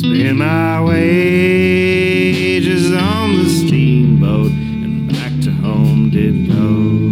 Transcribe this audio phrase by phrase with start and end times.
[0.00, 2.00] Spend my wages
[2.90, 7.09] on the steamboat and back to home did go.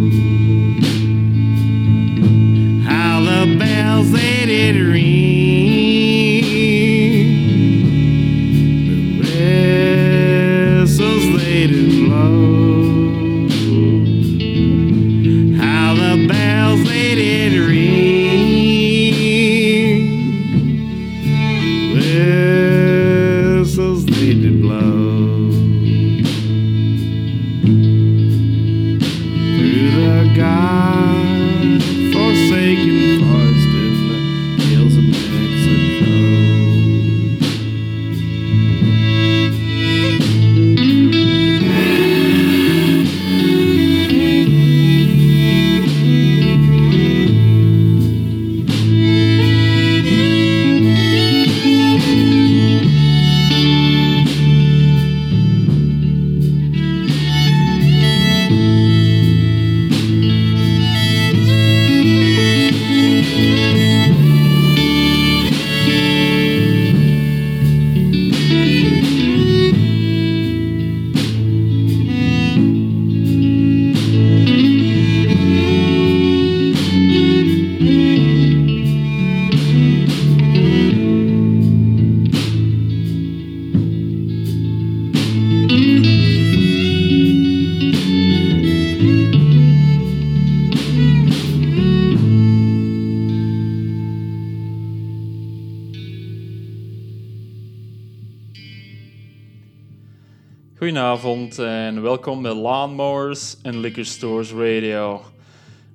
[102.25, 105.21] welkom bij Lawnmowers en Liquor Stores Radio.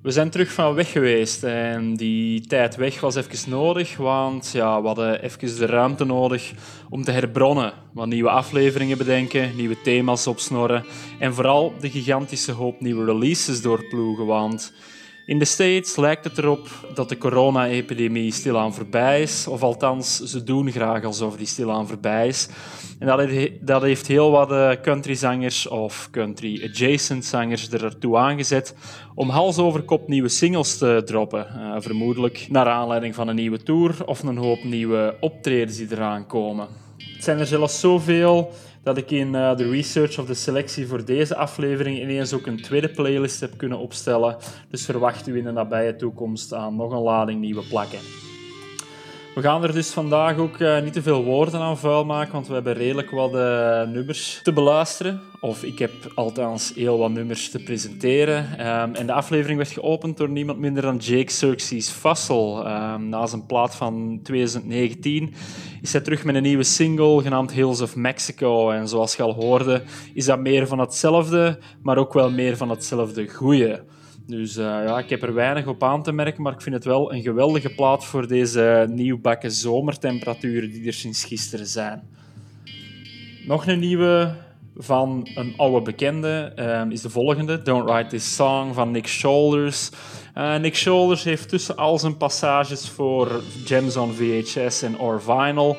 [0.03, 4.81] We zijn terug van weg geweest en die tijd weg was even nodig, want ja,
[4.81, 6.53] we hadden even de ruimte nodig
[6.91, 10.85] om te herbronnen, wat nieuwe afleveringen bedenken, nieuwe thema's opsnorren
[11.19, 14.73] en vooral de gigantische hoop nieuwe releases doorploegen, want
[15.26, 20.43] in de States lijkt het erop dat de corona-epidemie stilaan voorbij is, of althans, ze
[20.43, 22.49] doen graag alsof die stilaan voorbij is.
[22.99, 23.06] En
[23.61, 28.75] dat heeft, heel wat uh, countryzangers of country-adjacent zangers ertoe aangezet
[29.15, 31.47] om hals over kop nieuwe singles te droppen.
[31.56, 36.27] Uh, vermoedelijk naar aanleiding van een nieuwe tour of een hoop nieuwe optredens die eraan
[36.27, 36.69] komen.
[36.99, 38.53] Het zijn er zelfs zoveel
[38.84, 42.62] dat ik in uh, de research of de selectie voor deze aflevering ineens ook een
[42.62, 44.36] tweede playlist heb kunnen opstellen.
[44.70, 48.24] Dus verwacht u in de nabije toekomst aan nog een lading nieuwe plakken.
[49.34, 52.46] We gaan er dus vandaag ook uh, niet te veel woorden aan vuil maken, want
[52.46, 55.20] we hebben redelijk wat uh, nummers te beluisteren.
[55.40, 58.66] Of ik heb althans heel wat nummers te presenteren.
[58.66, 62.66] Um, en de aflevering werd geopend door niemand minder dan Jake Xerxes Fossil.
[62.66, 65.34] Um, na zijn plaat van 2019
[65.82, 68.70] is hij terug met een nieuwe single genaamd Hills of Mexico.
[68.70, 69.82] En zoals je al hoorde,
[70.12, 73.78] is dat meer van hetzelfde, maar ook wel meer van hetzelfde goeie.
[74.26, 76.85] Dus uh, ja, ik heb er weinig op aan te merken, maar ik vind het
[76.85, 82.03] wel een geweldige plaat voor deze nieuwbakken zomertemperaturen die er sinds gisteren zijn.
[83.47, 84.35] Nog een nieuwe
[84.76, 89.91] van een oude bekende um, is de volgende, Don't Write This Song van Nick Shoulders.
[90.38, 95.77] Uh, Nick Shoulders heeft tussen al zijn passages voor Gems on VHS en Or Vinyl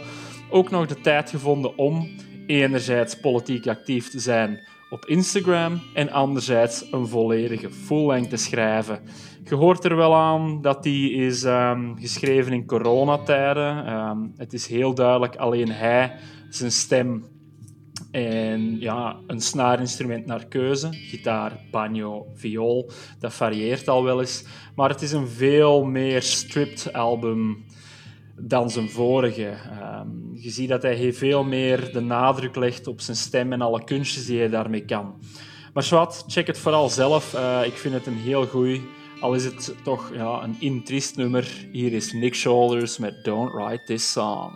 [0.49, 2.09] ook nog de tijd gevonden om
[2.47, 4.59] enerzijds politiek actief te zijn
[4.95, 8.99] op Instagram en anderzijds een volledige full-length te schrijven.
[9.43, 13.93] Je hoort er wel aan dat die is um, geschreven in coronatijden.
[13.93, 16.15] Um, het is heel duidelijk alleen hij,
[16.49, 17.25] zijn stem
[18.11, 20.87] en ja, een snaarinstrument naar keuze.
[20.91, 22.91] Gitaar, banjo, viool.
[23.19, 24.45] Dat varieert al wel eens.
[24.75, 27.65] Maar het is een veel meer stripped album
[28.39, 29.53] dan zijn vorige.
[29.81, 33.83] Um, je ziet dat hij veel meer de nadruk legt op zijn stem en alle
[33.83, 35.15] kunstjes die hij daarmee kan.
[35.73, 37.33] Maar zwart, check het vooral zelf.
[37.33, 38.79] Uh, ik vind het een heel goed.
[39.19, 41.67] Al is het toch ja, een intrist nummer.
[41.71, 44.51] Hier is Nick Shoulders met Don't Write This Song.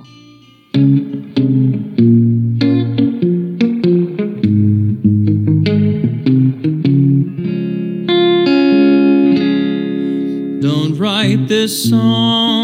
[10.61, 12.58] Don't write this song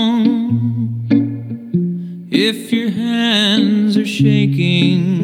[4.16, 5.15] shaking.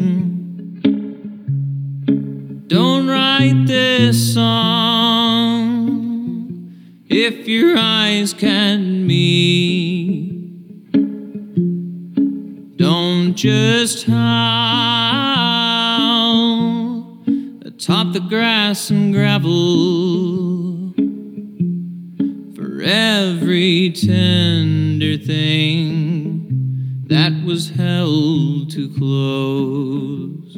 [28.98, 30.54] Close.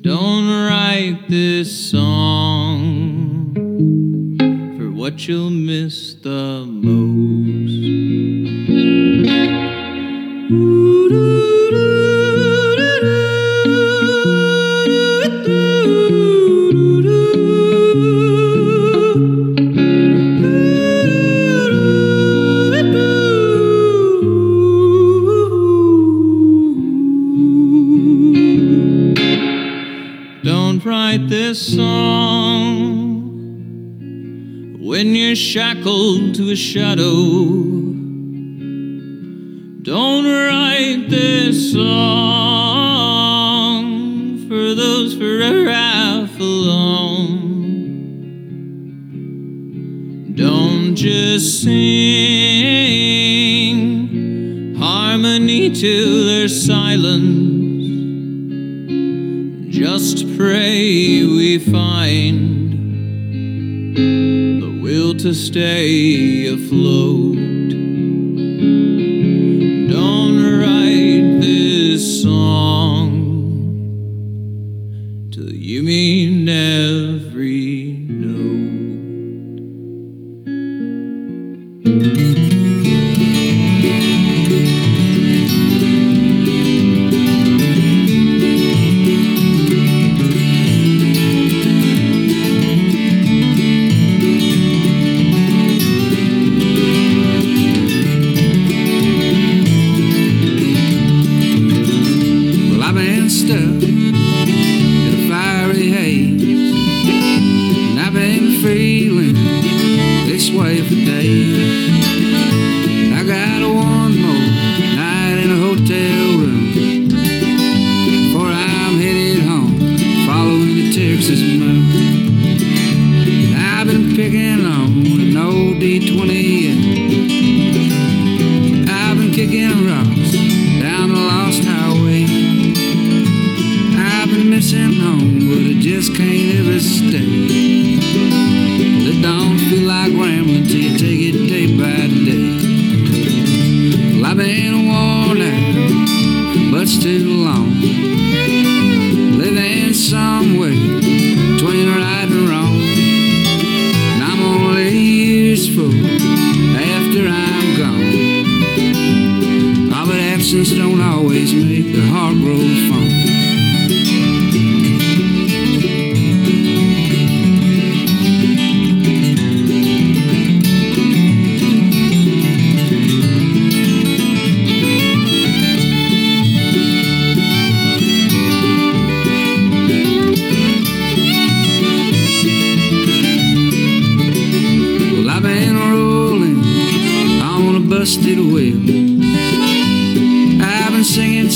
[0.00, 3.54] Don't write this song
[4.76, 6.33] for what you'll miss the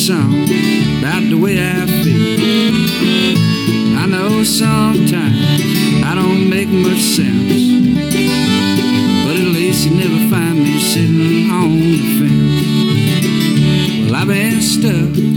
[0.09, 2.73] something about the way I feel.
[3.99, 5.37] I know sometimes
[6.03, 7.53] I don't make much sense,
[9.27, 14.11] but at least you never find me sitting on the fence.
[14.11, 15.28] Well, I've been stuck.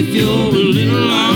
[0.00, 1.29] if you're a little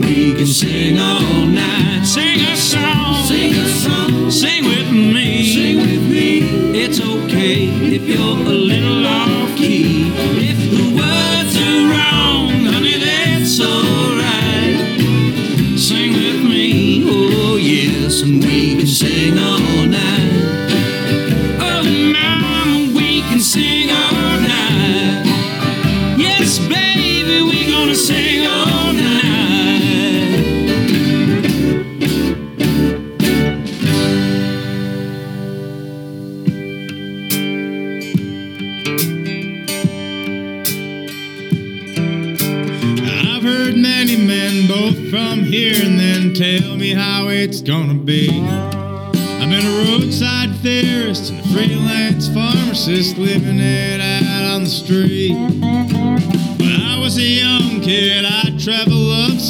[0.00, 2.04] we can sing all night.
[2.04, 2.47] Sing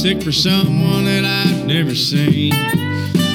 [0.09, 2.51] lovesick for someone that I've never seen.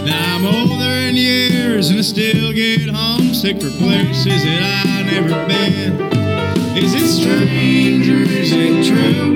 [0.06, 5.48] Now I'm older in years and I still get homesick for places that I've never
[5.48, 6.78] been.
[6.78, 9.33] Is it strange or is it true?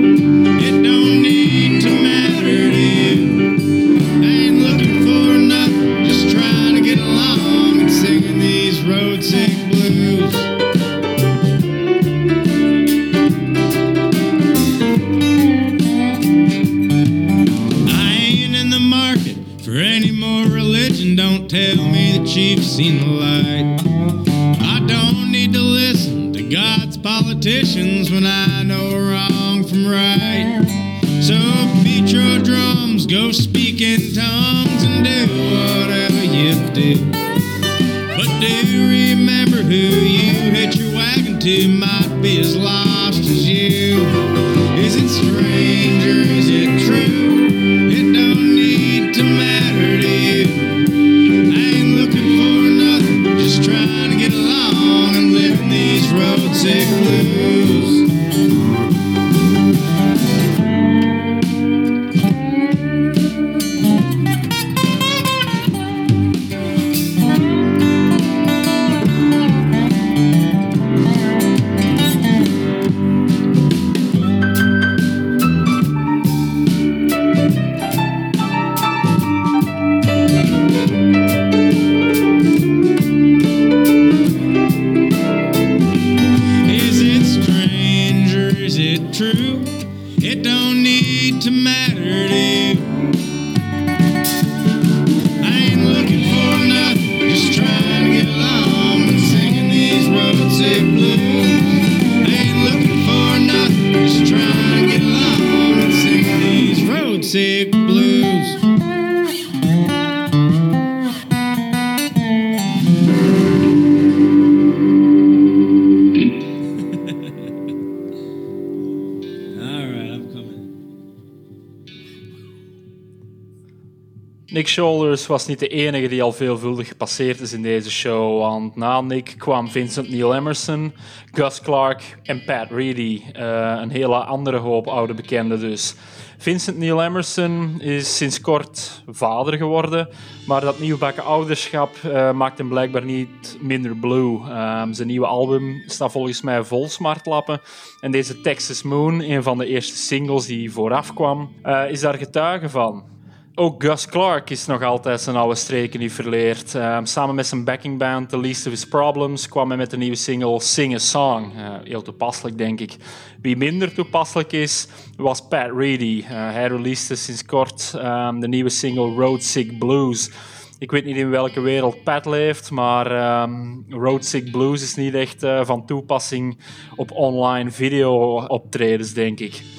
[125.28, 129.34] Was niet de enige die al veelvuldig gepasseerd is in deze show, want na Nick
[129.38, 130.92] kwam Vincent Neil Emerson,
[131.32, 133.22] Gus Clark en Pat Reedy.
[133.32, 135.94] Eh, een hele andere hoop oude bekenden dus.
[136.38, 140.08] Vincent Neil Emerson is sinds kort vader geworden,
[140.46, 144.40] maar dat nieuwbakken ouderschap eh, maakt hem blijkbaar niet minder blue.
[144.48, 147.60] Ehm, zijn nieuwe album staat volgens mij vol smartlappen
[148.00, 152.14] en deze Texas Moon, een van de eerste singles die vooraf kwam, eh, is daar
[152.14, 153.17] getuige van.
[153.60, 156.74] Ook Gus Clark is nog altijd zijn oude streken niet verleerd.
[156.74, 160.16] Ehm, samen met zijn backingband The Least of His Problems kwam hij met de nieuwe
[160.16, 161.52] single Sing a Song.
[161.56, 162.96] Eh, heel toepasselijk, denk ik.
[163.42, 166.24] Wie minder toepasselijk is, was Pat Reedy.
[166.24, 170.30] Eh, hij releasede sinds kort ehm, de nieuwe single Road Sick Blues.
[170.78, 175.14] Ik weet niet in welke wereld Pat leeft, maar ehm, Road Sick Blues is niet
[175.14, 176.58] echt eh, van toepassing
[176.96, 179.77] op online video-optredens, denk ik.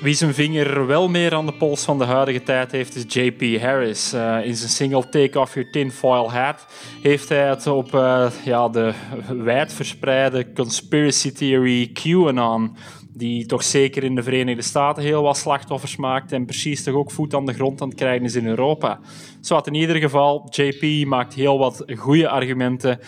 [0.00, 3.60] Wie zijn vinger wel meer aan de pols van de huidige tijd heeft, is J.P.
[3.60, 4.12] Harris.
[4.12, 6.66] Eh, in zijn single Take Off Your Tinfoil Hat
[7.02, 8.92] heeft hij het op eh, ja, de
[9.28, 12.76] wijdverspreide conspiracy theory QAnon
[13.12, 17.10] die toch zeker in de Verenigde Staten heel wat slachtoffers maakt en precies toch ook
[17.10, 19.00] voet aan de grond aan het krijgen is in Europa.
[19.40, 22.98] Zo in ieder geval, JP maakt heel wat goede argumenten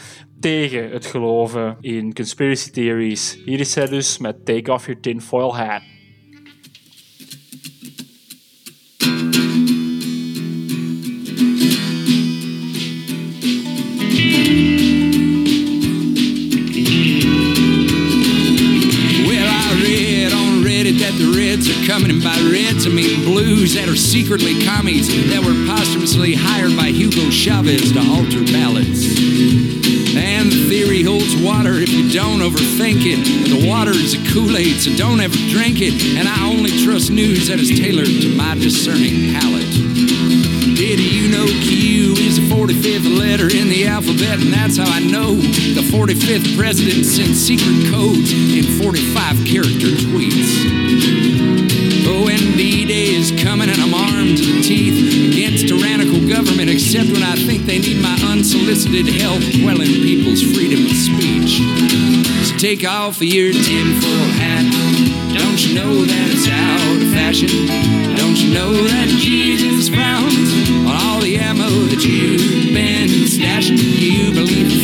[0.40, 3.38] tegen het geloven in conspiracy theories.
[3.44, 5.83] Hier is hij dus met Take Off Your Tinfoil Hat.
[21.92, 26.74] Coming, and by Reds I mean blues that are secretly commies that were posthumously hired
[26.74, 29.04] by Hugo Chavez to alter ballots.
[30.16, 33.25] And the theory holds water if don't overthink it.
[33.48, 36.18] The water is a Kool-Aid, so don't ever drink it.
[36.18, 39.72] And I only trust news that is tailored to my discerning palate.
[40.77, 44.40] Did you know Q is the 45th letter in the alphabet?
[44.40, 51.51] And that's how I know the 45th president sends secret codes in 45 character tweets.
[52.28, 57.22] And D-Day is coming and I'm armed to the teeth against tyrannical government, except when
[57.22, 61.58] I think they need my unsolicited help quelling people's freedom of speech.
[62.48, 64.66] So take off your tinfoil hat.
[65.35, 67.48] Don't you know that it's out of fashion?
[68.16, 70.52] Don't you know that Jesus frowns
[70.87, 73.78] on all the ammo that you've been stashing?
[73.78, 74.81] You believe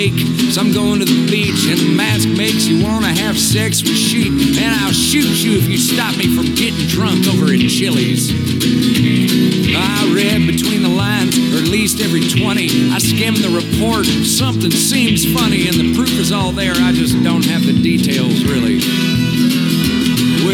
[0.00, 0.18] fake,
[0.50, 3.82] so I'm going to the beach, and the mask makes you want to have sex
[3.82, 4.32] with sheep.
[4.56, 8.32] And I'll shoot you if you stop me from getting drunk over at Chili's.
[9.76, 12.92] I read between the lines, or at least every 20.
[12.92, 16.72] I skimmed the report, something seems funny, and the proof is all there.
[16.76, 18.80] I just don't have the details, really.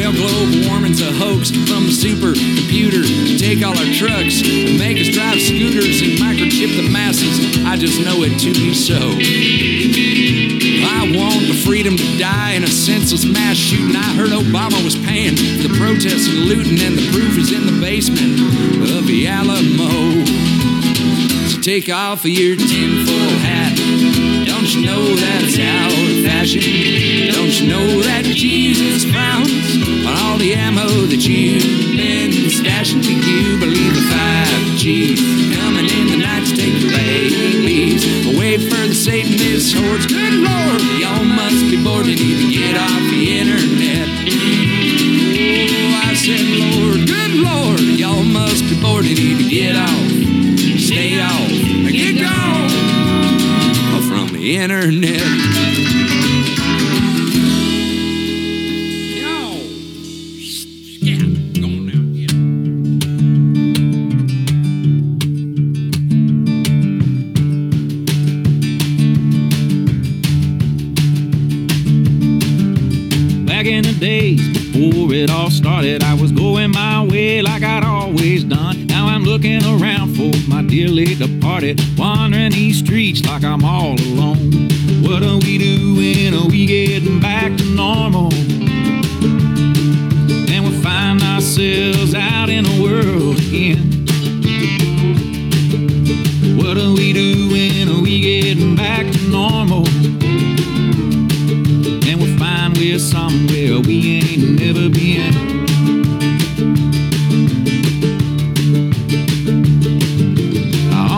[0.07, 3.03] Well, global warming's a hoax from the supercomputer
[3.43, 7.59] take all our trucks and make us drive scooters and microchip the masses.
[7.67, 8.95] I just know it to be so.
[10.87, 13.97] I want the freedom to die in a senseless mass shooting.
[13.97, 17.67] I heard Obama was paying for the protests and looting, and the proof is in
[17.67, 18.39] the basement
[18.95, 20.23] of the Alamo.
[21.51, 23.75] So take off your tinfoil hat.
[24.47, 26.63] Don't you know that it's out of fashion?
[27.35, 29.66] Don't you know that Jesus frowns
[30.07, 31.63] on all the ammo that you've
[31.97, 33.03] been stashing?
[33.03, 35.19] Do you believe the 5G
[35.59, 40.07] coming in the night to take your babies away for the Satanist hordes?
[40.07, 42.07] Good Lord, y'all must be bored.
[42.07, 44.07] You need to get off the internet.
[45.75, 49.05] Oh, I said, Lord, good Lord, y'all must be bored.
[49.05, 50.11] You need to get off,
[50.79, 52.71] stay off, and get gone
[54.09, 56.06] from the internet.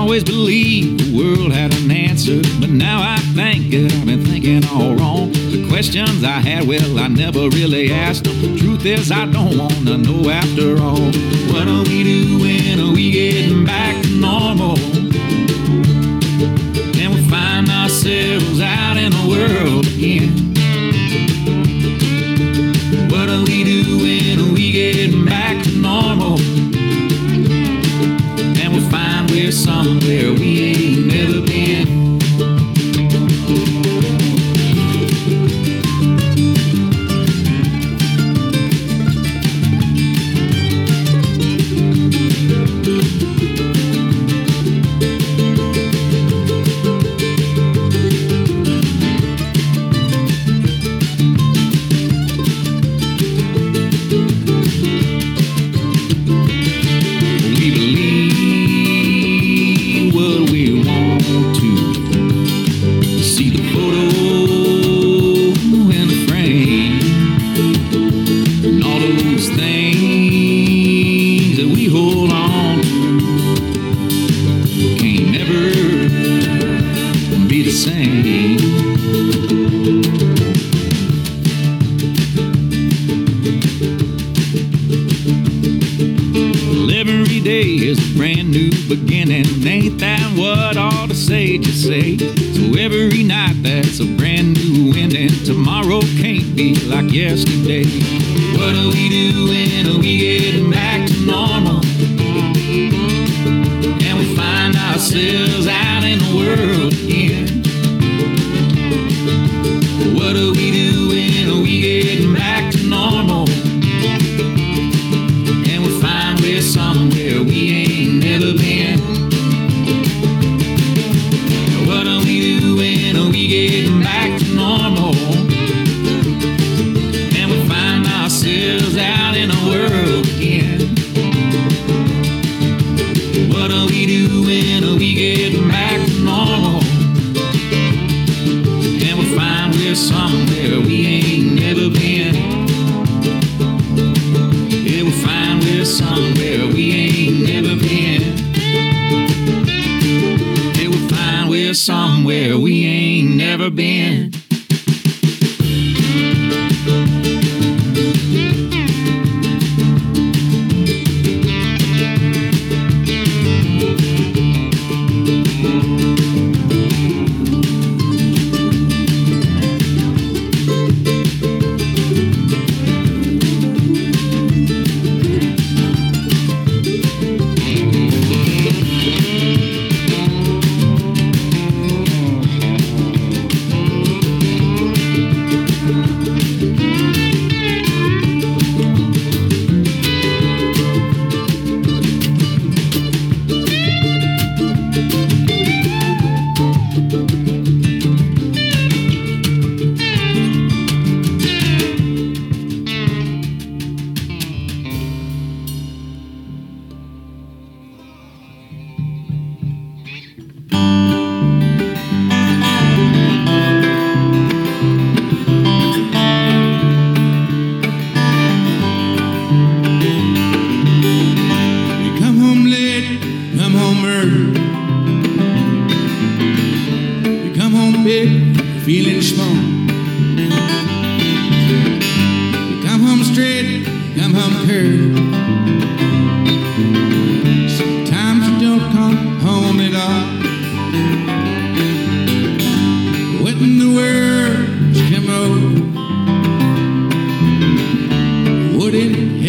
[0.09, 4.65] Always believed the world had an answer, but now I think that I've been thinking
[4.69, 5.33] all wrong.
[5.33, 8.57] The questions I had, well, I never really asked them.
[8.57, 11.13] Truth is, I don't want to know after all.
[11.53, 12.81] What are we doing?
[12.81, 14.79] Are we getting back to normal?
[16.97, 20.48] And we find ourselves out in the world again.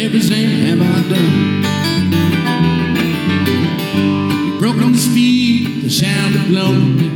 [0.09, 1.59] everything have I done?
[4.83, 7.08] on the speed, the sound of blowing.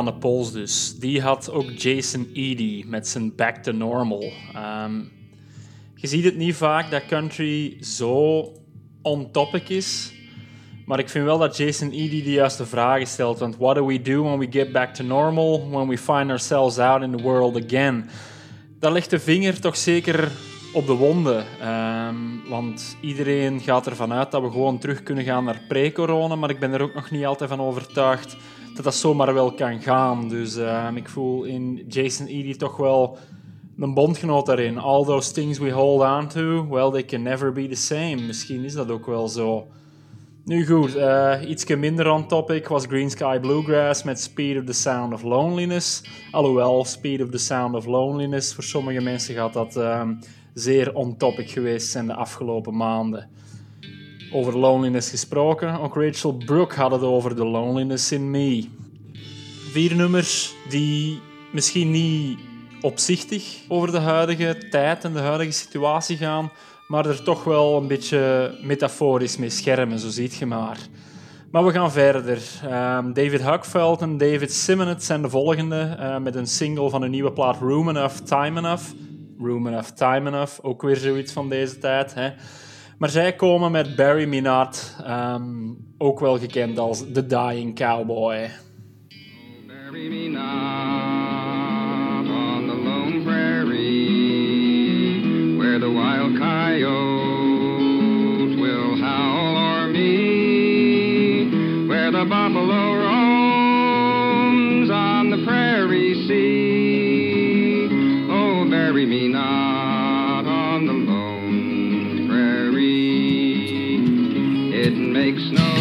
[0.00, 0.98] Aan de pols dus.
[0.98, 4.32] Die had ook Jason Eady met zijn Back to Normal.
[4.54, 5.00] Ehm,
[5.94, 8.44] je ziet het niet vaak dat country zo
[9.02, 10.12] on topic is.
[10.86, 13.38] Maar ik vind wel dat Jason Eady de juiste vragen stelt.
[13.38, 15.70] Want what do we do when we get back to normal?
[15.70, 18.10] When we find ourselves out in the world again?
[18.78, 20.32] Dat legt de vinger toch zeker
[20.72, 21.46] op de wonden.
[21.60, 21.79] Ehm,
[22.60, 26.34] want iedereen gaat ervan uit dat we gewoon terug kunnen gaan naar pre-corona.
[26.34, 28.36] Maar ik ben er ook nog niet altijd van overtuigd
[28.74, 30.28] dat dat zomaar wel kan gaan.
[30.28, 33.18] Dus ehm, ik voel in Jason Eady toch wel
[33.78, 34.78] een bondgenoot daarin.
[34.78, 38.16] All those things we hold on to, well, they can never be the same.
[38.16, 39.66] Misschien is dat ook wel zo.
[40.44, 44.72] Nu goed, uh, iets minder on topic was Green Sky Bluegrass met Speed of the
[44.72, 46.02] Sound of Loneliness.
[46.30, 50.12] Alhoewel, Speed of the Sound of Loneliness, voor sommige mensen gaat dat ehm,
[50.60, 53.28] zeer on topic geweest zijn de afgelopen maanden.
[54.32, 58.68] Over loneliness gesproken, ook Rachel Brooke had het over The Loneliness in Me.
[59.70, 61.20] Vier nummers die
[61.52, 62.38] misschien niet
[62.80, 66.50] opzichtig over de huidige tijd en de huidige situatie gaan,
[66.88, 70.78] maar er toch wel een beetje metaforisch mee schermen, zo ziet je maar.
[71.50, 72.42] Maar we gaan verder.
[72.62, 77.10] Ehm, David Huckveld en David Simonette zijn de volgende eh, met een single van een
[77.10, 78.82] nieuwe plaat Room Enough, Time Enough.
[79.42, 82.14] Room Enough, Time Enough, ook weer zoiets van deze tijd.
[82.14, 82.30] Hè.
[82.98, 85.44] Maar zij komen met Barry Minot, ehm,
[85.98, 88.50] ook wel gekend als The Dying Cowboy.
[89.92, 90.40] Me not
[92.26, 94.20] on the lone prairie
[95.58, 96.90] where the wild coyote
[98.60, 106.69] will howl o'er me, where the buffalo roams on the prairie sea.
[109.00, 113.96] Bury me not on the lone prairie.
[114.74, 115.79] It makes no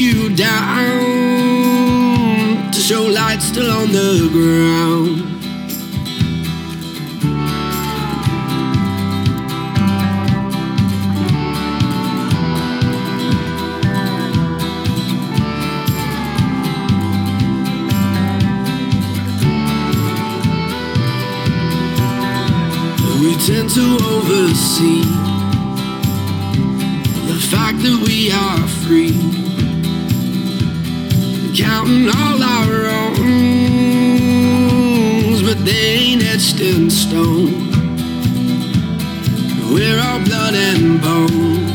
[0.00, 0.96] you down
[2.72, 5.26] to show light still on the ground.
[23.20, 25.02] We tend to oversee
[27.26, 29.39] the fact that we are free,
[31.60, 33.20] counting all our wrongs,
[35.42, 37.68] but they ain't etched in stone.
[39.70, 41.68] We're all blood and bone,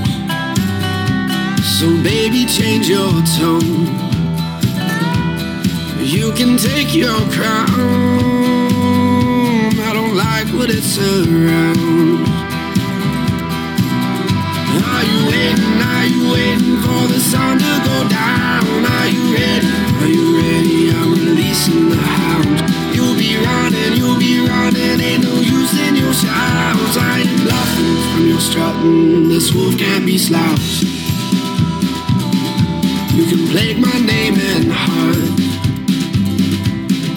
[1.62, 3.86] so baby, change your tone.
[6.02, 7.70] You can take your crown.
[9.88, 12.26] I don't like what it's around.
[14.84, 15.76] Are you waiting?
[16.32, 18.86] Waiting for the sun to go down?
[18.86, 19.68] Are you ready?
[20.02, 20.90] Are you ready?
[20.92, 22.96] I'm releasing the hounds.
[22.96, 25.00] You'll be running, you'll be running.
[25.00, 26.98] Ain't no use in your shouts.
[26.98, 29.30] I ain't bluffing from your strutting.
[29.30, 30.84] This wolf can't be slouched.
[33.14, 35.16] You can plague my name and heart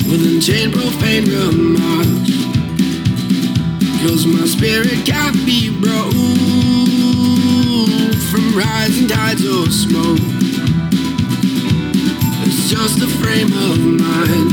[0.09, 2.39] with unchained profane remarks.
[4.03, 6.88] Cause my spirit can't be broke
[8.31, 10.19] from rising tides or smoke.
[12.45, 14.51] It's just a frame of mind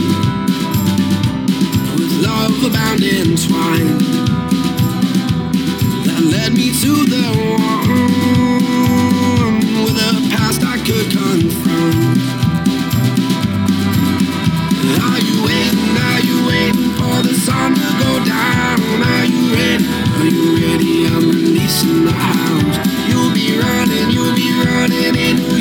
[2.00, 3.98] with love abounding twine
[6.06, 7.26] that led me to the
[7.60, 7.90] one
[9.84, 12.20] with a past I could confront.
[15.04, 15.98] Are you waiting?
[16.00, 18.80] Are you waiting for the sun to go down?
[19.04, 19.86] Are you ready?
[20.16, 21.08] Are you ready?
[21.08, 22.95] I'm releasing the hounds.
[24.96, 25.55] Living in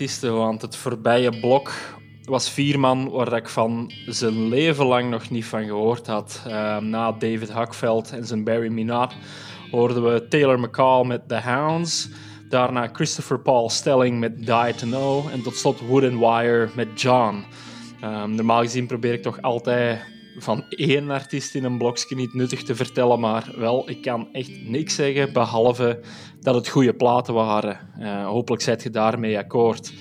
[0.00, 1.72] artiesten, want het voorbije blok
[2.24, 6.42] was vier man waar ik van zijn leven lang nog niet van gehoord had.
[6.46, 9.12] Eh, na David Hakveld en zijn Barry Minot
[9.70, 12.08] hoorden we Taylor McCall met The Hounds.
[12.48, 15.28] Daarna Christopher Paul Stelling met Die To Know.
[15.32, 17.44] En tot slot Wooden Wire met John.
[18.00, 20.00] Ehm, normaal gezien probeer ik toch altijd
[20.80, 24.94] één artiest in een blokje niet nuttig te vertellen, maar wel, ik kan echt niks
[24.94, 26.00] zeggen, behalve
[26.40, 27.78] dat het goede platen waren.
[27.98, 29.92] Eh, hopelijk zet je daarmee akkoord.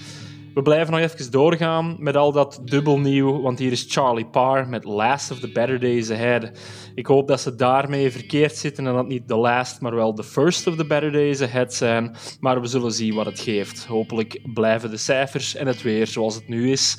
[0.54, 4.84] We blijven nog even doorgaan met al dat dubbelnieuw, want hier is Charlie Parr met
[4.84, 6.52] Last of the Better Days Ahead.
[6.96, 10.24] Ik hoop dat ze daarmee verkeerd zitten en dat niet the last, maar wel the
[10.24, 12.16] first of the better days ahead zijn.
[12.40, 13.86] Maar we zullen zien wat het geeft.
[13.86, 16.98] Hopelijk blijven de cijfers en het weer zoals het nu is.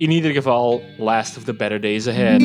[0.00, 2.40] In ieder geval, Last of the Better Days Ahead.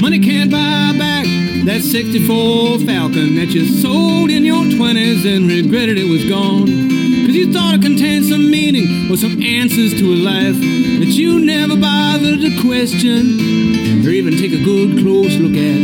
[0.00, 1.26] Money can't buy back
[1.66, 7.03] that 64 Falcon that you sold in your 20s and regretted it was gone.
[7.34, 11.40] Cause you thought it contained some meaning or some answers to a life that you
[11.40, 15.80] never bothered to question or even take a good close look at.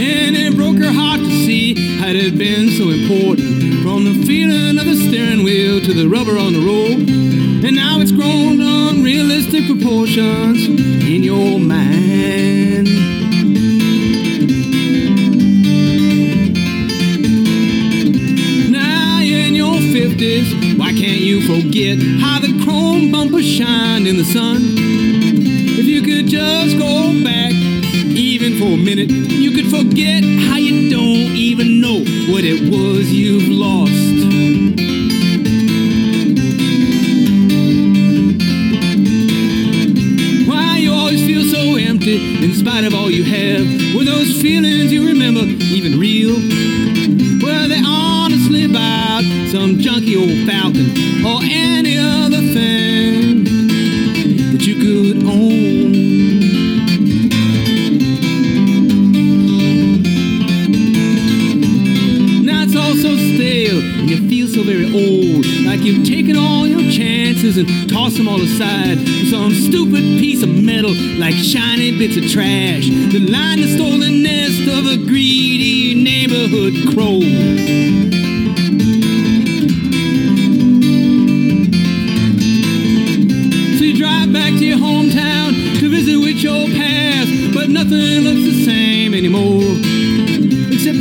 [0.00, 3.82] And it broke her heart to see how it had been so important.
[3.82, 7.06] From the feeling of the steering wheel to the rubber on the road.
[7.66, 10.39] And now it's grown to unrealistic proportions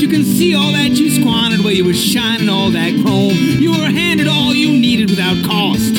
[0.09, 3.35] can see all that you squandered where you were shining all that chrome.
[3.61, 5.93] You were handed all you needed without cost.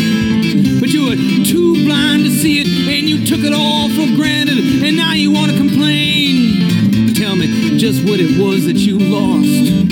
[0.80, 4.58] But you were too blind to see it, and you took it all for granted,
[4.58, 7.14] and now you want to complain.
[7.14, 9.89] Tell me just what it was that you lost.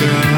[0.00, 0.37] girl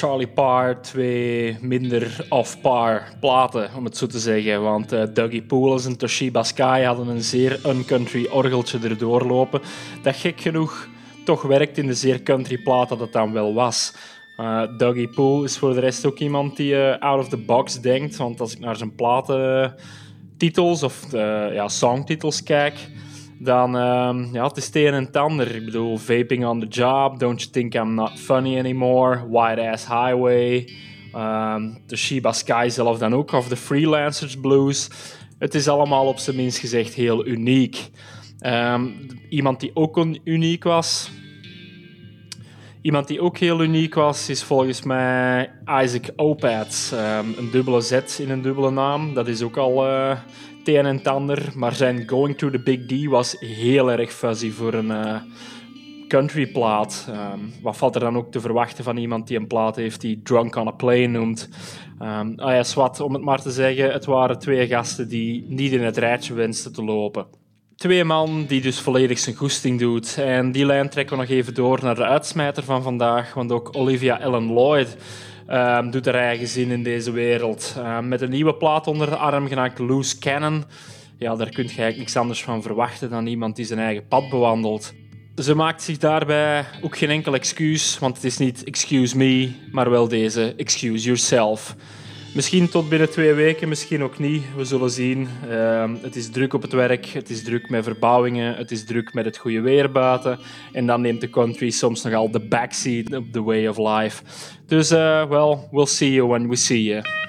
[0.00, 4.62] Charlie Parr twee minder off-par platen, om het zo te zeggen.
[4.62, 9.60] Want uh, Dougie Poulos en Toshiba Sky hadden een zeer uncountry orgeltje erdoor lopen.
[10.02, 10.88] Dat gek genoeg
[11.24, 13.94] toch werkt in de zeer country plaat dat het dan wel was.
[14.38, 17.80] Uh, Dougie Pool is voor de rest ook iemand die uh, out of the box
[17.80, 18.16] denkt.
[18.16, 21.12] Want als ik naar zijn platentitels of
[21.52, 22.74] ja, songtitels kijk,
[23.42, 25.54] dan um, ja, het is een en het ander.
[25.54, 29.86] Ik bedoel, Vaping on the Job, Don't You Think I'm Not Funny Anymore, White Ass
[29.86, 30.68] Highway,
[31.14, 34.90] um, de Sheba Sky zelf dan ook, of de Freelancers Blues.
[35.38, 37.90] Het is allemaal op zijn minst gezegd heel uniek.
[38.46, 38.96] Um,
[39.28, 41.10] iemand die ook uniek was,
[42.82, 45.50] Iemand die ook heel uniek was, is volgens mij
[45.82, 46.92] Isaac Opats.
[47.36, 49.14] Een dubbele Z in een dubbele naam.
[49.14, 50.18] Dat is ook al uh,
[50.64, 51.54] het een en het.
[51.54, 55.16] Maar zijn Going to the Big D was heel erg fuzzy voor een uh,
[56.08, 57.08] country plaat.
[57.08, 60.20] Um, wat valt er dan ook te verwachten van iemand die een plaat heeft die
[60.22, 61.48] Drunk on a Plane noemt?
[62.02, 65.72] Um, ah ja, zwart, om het maar te zeggen, het waren twee gasten die niet
[65.72, 67.26] in het rijtje wensten te lopen
[67.80, 70.18] twee man die dus volledig zijn goesting doet.
[70.18, 73.76] En die lijn trekken we nog even door naar de uitsmijter van vandaag, want ook
[73.76, 74.96] Olivia Ellen Lloyd
[75.52, 77.74] um, doet haar eigen zin in deze wereld.
[77.78, 80.64] Um, met een nieuwe plaat onder de arm genaamd Loose Cannon.
[81.18, 84.28] Ja, daar kun je eigenlijk niks anders van verwachten dan iemand die zijn eigen pad
[84.28, 84.92] bewandelt.
[85.36, 89.90] Ze maakt zich daarbij ook geen enkel excuus, want het is niet excuse me, maar
[89.90, 91.76] wel deze excuse yourself.
[92.34, 94.42] Misschien tot binnen twee weken, misschien ook niet.
[94.56, 95.28] We zullen zien.
[95.48, 99.14] Uh, het is druk op het werk, het is druk met verbouwingen, het is druk
[99.14, 100.38] met het goede weer buiten.
[100.72, 104.22] En dan neemt de country soms nogal de backseat op the way of life.
[104.66, 107.19] Dus, uh, well, we'll see you when we see you.